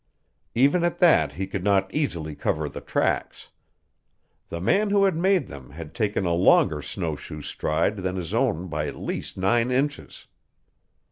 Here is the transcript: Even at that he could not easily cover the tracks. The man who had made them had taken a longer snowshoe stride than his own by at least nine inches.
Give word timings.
Even 0.55 0.83
at 0.83 0.97
that 0.97 1.33
he 1.33 1.45
could 1.45 1.63
not 1.63 1.93
easily 1.93 2.33
cover 2.33 2.67
the 2.67 2.81
tracks. 2.81 3.49
The 4.49 4.59
man 4.59 4.89
who 4.89 5.03
had 5.03 5.15
made 5.15 5.45
them 5.45 5.69
had 5.69 5.93
taken 5.93 6.25
a 6.25 6.33
longer 6.33 6.81
snowshoe 6.81 7.43
stride 7.43 7.97
than 7.97 8.15
his 8.15 8.33
own 8.33 8.67
by 8.67 8.87
at 8.87 8.95
least 8.95 9.37
nine 9.37 9.69
inches. 9.69 10.25